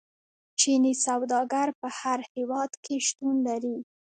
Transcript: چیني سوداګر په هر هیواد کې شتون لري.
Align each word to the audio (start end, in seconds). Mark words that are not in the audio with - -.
چیني 0.59 0.93
سوداګر 1.05 1.67
په 1.79 1.87
هر 1.99 2.19
هیواد 2.33 2.71
کې 2.83 2.95
شتون 3.07 3.35
لري. 3.47 3.77